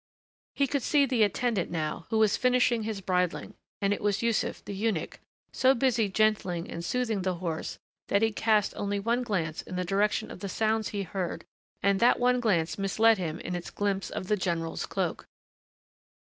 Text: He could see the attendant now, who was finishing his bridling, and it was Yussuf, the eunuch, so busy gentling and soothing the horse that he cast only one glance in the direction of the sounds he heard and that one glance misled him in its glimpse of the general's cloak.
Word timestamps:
He 0.55 0.65
could 0.65 0.81
see 0.81 1.05
the 1.05 1.21
attendant 1.21 1.69
now, 1.69 2.07
who 2.09 2.17
was 2.17 2.35
finishing 2.35 2.81
his 2.81 3.01
bridling, 3.01 3.53
and 3.83 3.93
it 3.93 4.01
was 4.01 4.23
Yussuf, 4.23 4.65
the 4.65 4.73
eunuch, 4.73 5.19
so 5.53 5.75
busy 5.75 6.09
gentling 6.09 6.67
and 6.71 6.83
soothing 6.83 7.21
the 7.21 7.35
horse 7.35 7.77
that 8.07 8.23
he 8.23 8.31
cast 8.31 8.73
only 8.75 8.99
one 8.99 9.21
glance 9.21 9.61
in 9.61 9.75
the 9.75 9.85
direction 9.85 10.31
of 10.31 10.39
the 10.39 10.49
sounds 10.49 10.87
he 10.89 11.03
heard 11.03 11.45
and 11.83 11.99
that 11.99 12.19
one 12.19 12.39
glance 12.39 12.79
misled 12.79 13.19
him 13.19 13.39
in 13.41 13.53
its 13.53 13.69
glimpse 13.69 14.09
of 14.09 14.25
the 14.25 14.37
general's 14.37 14.87
cloak. 14.87 15.27